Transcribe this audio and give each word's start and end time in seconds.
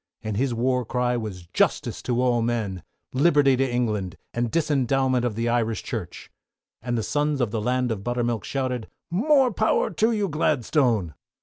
And 0.23 0.35
his 0.35 0.51
war 0.51 0.83
cry 0.83 1.15
was 1.15 1.45
"Justice 1.45 2.01
to 2.01 2.19
all 2.19 2.41
men," 2.41 2.81
"Liberty 3.13 3.55
to 3.57 3.71
Ireland," 3.71 4.15
and 4.33 4.49
"Disendowment 4.49 5.23
of 5.23 5.35
the 5.35 5.47
Irish 5.47 5.83
Church." 5.83 6.31
And 6.81 6.97
the 6.97 7.03
sons 7.03 7.39
of 7.39 7.51
the 7.51 7.61
Land 7.61 7.91
of 7.91 8.03
Buttermilk, 8.03 8.43
shouted, 8.43 8.89
"More 9.11 9.53
power 9.53 9.91
to 9.91 10.11
you, 10.11 10.27
Gladstone!" 10.27 11.13